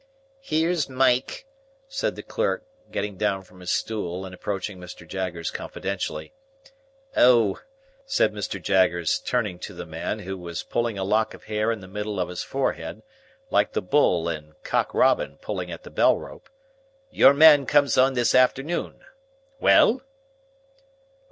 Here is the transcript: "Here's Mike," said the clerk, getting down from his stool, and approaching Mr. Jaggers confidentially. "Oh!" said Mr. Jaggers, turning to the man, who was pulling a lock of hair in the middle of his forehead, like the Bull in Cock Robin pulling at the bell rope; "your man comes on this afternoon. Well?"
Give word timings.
"Here's 0.39 0.89
Mike," 0.89 1.45
said 1.87 2.15
the 2.15 2.23
clerk, 2.23 2.65
getting 2.91 3.17
down 3.17 3.43
from 3.43 3.59
his 3.59 3.69
stool, 3.69 4.25
and 4.25 4.33
approaching 4.33 4.79
Mr. 4.79 5.07
Jaggers 5.07 5.51
confidentially. 5.51 6.33
"Oh!" 7.15 7.59
said 8.07 8.33
Mr. 8.33 8.59
Jaggers, 8.59 9.19
turning 9.19 9.59
to 9.59 9.75
the 9.75 9.85
man, 9.85 10.17
who 10.17 10.39
was 10.39 10.63
pulling 10.63 10.97
a 10.97 11.03
lock 11.03 11.35
of 11.35 11.43
hair 11.43 11.71
in 11.71 11.81
the 11.81 11.87
middle 11.87 12.19
of 12.19 12.29
his 12.29 12.41
forehead, 12.41 13.03
like 13.51 13.73
the 13.73 13.81
Bull 13.83 14.27
in 14.27 14.55
Cock 14.63 14.91
Robin 14.95 15.37
pulling 15.39 15.71
at 15.71 15.83
the 15.83 15.91
bell 15.91 16.17
rope; 16.17 16.49
"your 17.11 17.35
man 17.35 17.67
comes 17.67 17.95
on 17.95 18.15
this 18.15 18.33
afternoon. 18.33 19.01
Well?" 19.59 20.01